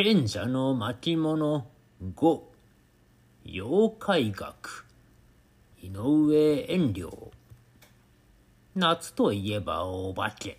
[0.00, 1.66] 賢者の巻物
[2.14, 2.40] 5
[3.46, 4.86] 妖怪学。
[5.82, 7.32] 井上遠慮。
[8.76, 10.58] 夏といえばお化け。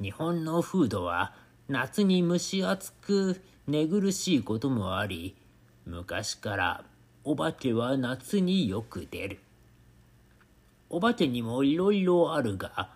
[0.00, 1.34] 日本の風土は
[1.66, 5.34] 夏に蒸し暑く寝苦しいこともあり
[5.84, 6.84] 昔から
[7.24, 9.40] お化けは夏によく出る。
[10.90, 12.90] お化けにもいろいろあるが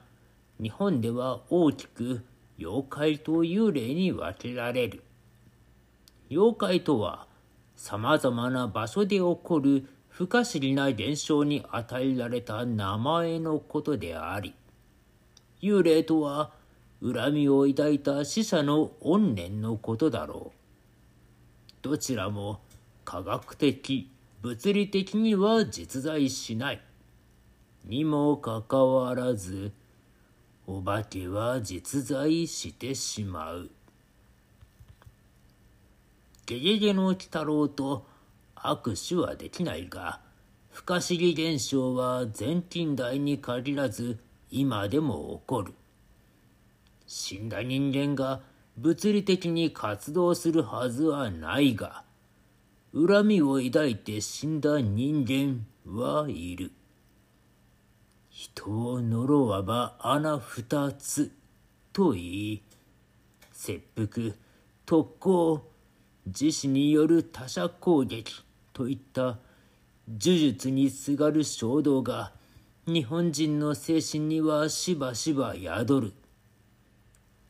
[0.63, 2.23] 日本では大きく
[2.61, 5.03] 妖怪と幽霊に分けられる。
[6.31, 7.27] 妖怪とは
[7.77, 14.55] 様々な場所で起こる不可思議な現象に与えられた名前のことであり
[15.63, 16.53] 幽霊とは
[17.03, 20.59] 恨みを抱いた死者の怨念のことだろう
[21.83, 22.61] どちらも
[23.05, 24.11] 科学的
[24.43, 26.81] 物理的には実在しない
[27.85, 29.73] にもかかわらず
[30.67, 33.71] お化けは実在してしまう。
[36.49, 38.07] ゲゲゲの鬼太郎と
[38.57, 40.23] 握手はできないが、
[40.71, 44.19] 不可思議現象は全近代に限らず
[44.51, 45.75] 今でも起こる。
[47.07, 48.41] 死んだ人間が
[48.79, 52.03] 物理的に活動するはずはないが、
[52.95, 56.73] 恨みを抱いて死んだ人間はいる。
[58.31, 61.31] 人を呪わば穴二つ
[61.93, 62.63] と言い、
[63.53, 64.35] 切腹、
[64.87, 65.69] 特攻、
[66.29, 69.39] 自死による他者攻撃といった呪
[70.19, 72.33] 術にすがる衝動が
[72.87, 76.13] 日本人の精神にはしばしば宿る。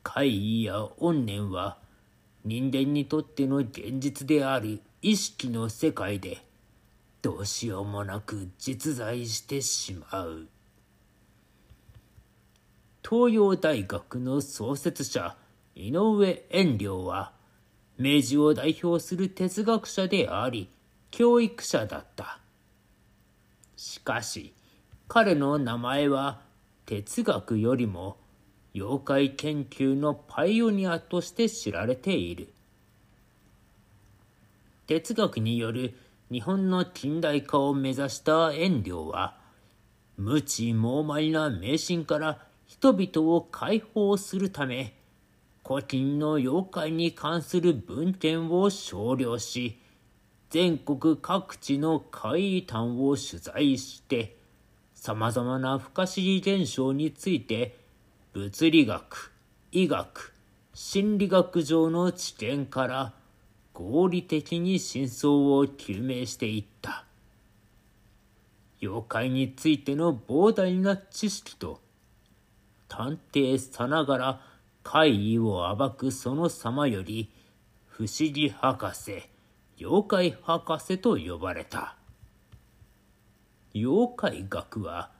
[0.01, 1.77] 怪異や怨念は
[2.45, 6.37] 人間にとっての現実である意識の世界で
[7.21, 10.47] どうしようもなく実在してしまう。
[13.07, 15.35] 東洋大学の創設者
[15.75, 17.33] 井上遠慮は
[17.99, 20.69] 明治を代表する哲学者であり、
[21.11, 22.39] 教育者だった。
[23.75, 24.53] しかし、
[25.09, 26.39] 彼の名前は
[26.85, 28.15] 哲学よりも
[28.73, 32.53] 妖怪研究のパイオニアとして知られている。
[34.87, 35.93] 哲学による
[36.31, 39.37] 日本の近代化を目指した遠慮は、
[40.15, 44.98] 無知猛獰な迷信から人々を解放するため、
[45.69, 49.79] 古今の妖怪に関する文献を少量し、
[50.49, 54.35] 全国各地の怪異譚を取材して、
[54.95, 57.77] 様々な不可思議現象について、
[58.33, 59.31] 物理学、
[59.71, 60.33] 医学、
[60.73, 63.13] 心理学上の知見から
[63.71, 67.05] 合理的に真相を究明していった。
[68.81, 71.79] 妖怪についての膨大な知識と、
[72.87, 74.48] 探偵さながら
[74.91, 77.29] 怪異を暴くその様より、
[77.85, 79.21] 不思議博士、
[79.79, 81.95] 妖怪博士と呼ばれた。
[83.75, 85.11] 妖怪学は、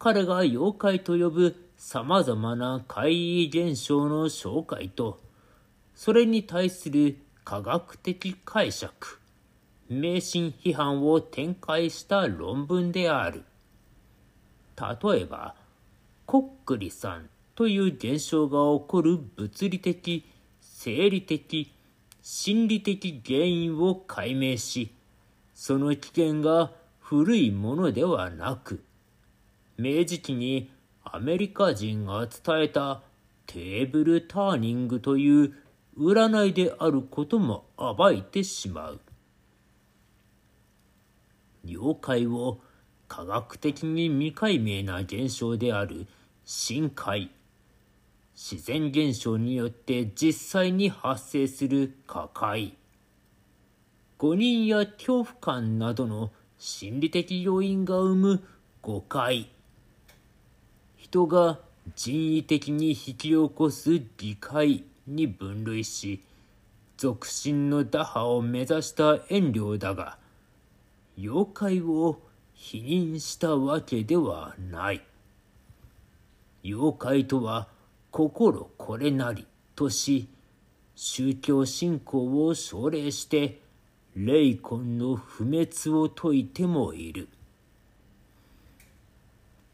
[0.00, 5.20] 彼が妖怪と呼ぶ様々な怪異現象の紹介と、
[5.94, 9.20] それに対する科学的解釈、
[9.88, 13.44] 迷信批判を展開した論文である。
[14.76, 15.54] 例えば、
[16.26, 20.26] コックリさんという現象が起こる物理的、
[20.60, 21.72] 生理的、
[22.20, 24.94] 心理的原因を解明し、
[25.54, 28.84] その危険が古いものではなく、
[29.78, 30.70] 明治期に
[31.02, 33.00] アメリカ人が伝えた
[33.46, 35.54] テーブルターニングという
[35.96, 39.00] 占いであることも暴いてしまう。
[41.64, 42.60] 妖怪を
[43.08, 46.06] 科学的に未解明な現象である
[46.44, 47.30] 深海
[48.36, 52.76] 自然現象によって実際に発生する火海。
[54.18, 58.44] 誤認や恐怖感などの心理的要因が生む
[58.82, 59.50] 誤解
[60.96, 61.58] 人が
[61.94, 66.22] 人為的に引き起こす理解に分類し
[66.96, 70.18] 俗心の打破を目指した遠慮だが
[71.18, 72.20] 妖怪を
[72.54, 75.02] 否認したわけではない。
[76.64, 77.68] 妖怪とは
[78.16, 80.30] 心これなりとし、
[80.94, 83.60] 宗教信仰を奨励して、
[84.14, 87.28] 霊魂の不滅を説いてもいる。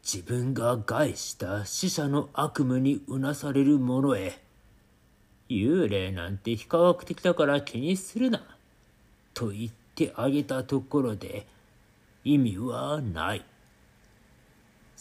[0.03, 4.41] 自分が害した死者の悪夢にうなされる者へ、
[5.47, 8.43] 幽霊なんて非科学的だから気にするな、
[9.33, 11.47] と言ってあげたところで、
[12.25, 13.45] 意味はない。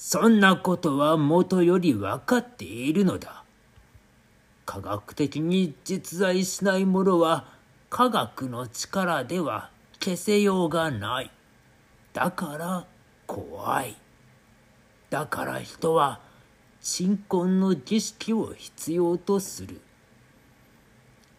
[0.04, 3.44] そんなことはもとより分かっているのだ。
[4.66, 7.46] 科学的に実在しないものは
[7.88, 9.70] 科学の力では
[10.00, 11.30] 消せようがない。
[12.12, 12.84] だから
[13.28, 13.94] 怖い。
[15.08, 16.20] だから人は
[16.80, 19.80] 鎮魂の儀式を必要とする。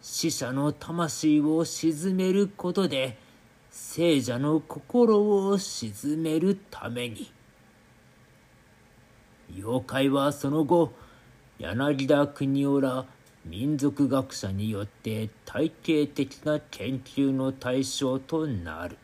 [0.00, 3.18] 死者の魂を鎮めることで
[3.70, 7.30] 聖者の心を鎮めるために。
[9.52, 10.92] 妖怪はその後
[11.58, 13.04] 柳田国夫ら
[13.44, 18.96] 民族学者によって体系的な研究の対象となる。